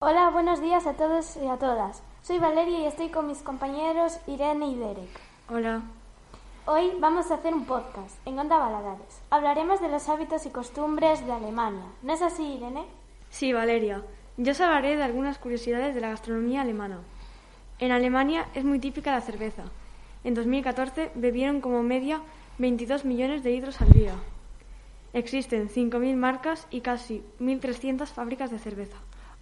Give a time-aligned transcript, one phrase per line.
[0.00, 2.04] Hola, buenos días a todos y a todas.
[2.22, 5.08] Soy Valeria y estoy con mis compañeros Irene y Derek.
[5.48, 5.82] Hola.
[6.66, 9.20] Hoy vamos a hacer un podcast en Onda Baladares.
[9.28, 11.82] Hablaremos de los hábitos y costumbres de Alemania.
[12.04, 12.84] ¿No es así, Irene?
[13.30, 14.04] Sí, Valeria.
[14.36, 17.00] Yo os hablaré de algunas curiosidades de la gastronomía alemana.
[17.80, 19.64] En Alemania es muy típica la cerveza.
[20.22, 22.22] En 2014 bebieron como media
[22.58, 24.14] 22 millones de litros al día.
[25.12, 28.98] Existen 5.000 marcas y casi 1.300 fábricas de cerveza.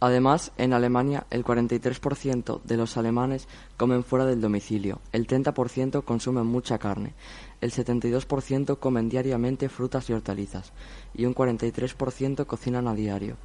[0.00, 6.46] Además, en Alemania el 43% de los alemanes comen fuera del domicilio, el 30% consumen
[6.46, 7.14] mucha carne,
[7.60, 10.72] el 72% comen diariamente frutas y hortalizas
[11.14, 13.36] y un 43% cocinan a diario,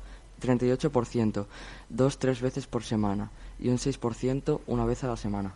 [0.41, 1.45] 38%
[1.89, 5.55] dos tres veces por semana y un 6% una vez a la semana.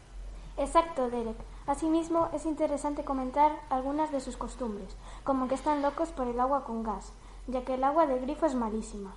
[0.57, 1.37] Exacto, Derek.
[1.67, 6.63] Asimismo, es interesante comentar algunas de sus costumbres, como que están locos por el agua
[6.63, 7.13] con gas,
[7.45, 9.13] ya que el agua del grifo es malísima.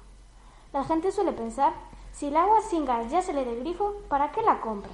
[0.73, 1.73] La gente suele pensar,
[2.13, 4.93] si el agua sin gas ya se le del grifo, ¿para qué la compras?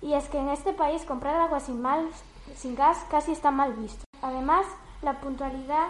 [0.00, 2.08] Y es que en este país comprar agua sin, mal,
[2.54, 4.04] sin gas casi está mal visto.
[4.22, 4.64] Además,
[5.02, 5.88] la puntualidad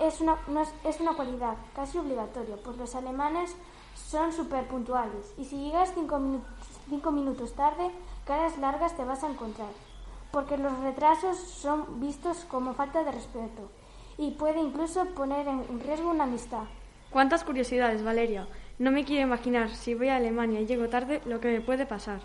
[0.00, 0.36] es una,
[0.84, 3.54] es, una cualidad casi obligatoria, pues los alemanes
[3.94, 6.20] son súper puntuales y si llegas cinco,
[6.88, 7.92] cinco minutos tarde,
[8.24, 9.70] caras largas te vas a encontrar,
[10.32, 13.70] porque los retrasos son vistos como falta de respeto
[14.16, 16.64] y puede incluso poner en riesgo una amistad.
[17.10, 18.46] ¿Cuántas curiosidades, Valeria?
[18.78, 21.86] No me quiero imaginar si voy a Alemania y llego tarde lo que me puede
[21.86, 22.20] pasar.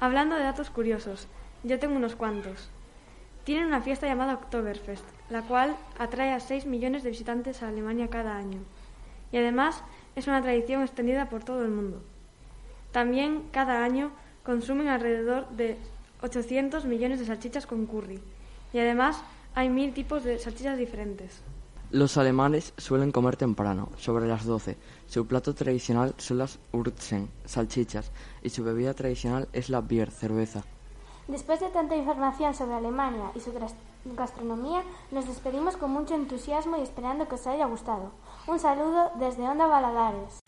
[0.00, 1.28] Hablando de datos curiosos,
[1.62, 2.68] yo tengo unos cuantos.
[3.44, 8.08] Tienen una fiesta llamada Oktoberfest, la cual atrae a 6 millones de visitantes a Alemania
[8.08, 8.60] cada año.
[9.32, 9.82] Y además
[10.14, 12.02] es una tradición extendida por todo el mundo.
[12.92, 15.78] También cada año consumen alrededor de
[16.20, 18.20] 800 millones de salchichas con curry.
[18.74, 21.42] Y además hay mil tipos de salchichas diferentes.
[21.92, 24.78] Los alemanes suelen comer temprano, sobre las 12.
[25.06, 28.12] Su plato tradicional son las Urzen, salchichas,
[28.42, 30.64] y su bebida tradicional es la Bier, cerveza.
[31.28, 33.52] Después de tanta información sobre Alemania y su
[34.16, 38.10] gastronomía, nos despedimos con mucho entusiasmo y esperando que os haya gustado.
[38.46, 40.41] Un saludo desde Onda Baladares.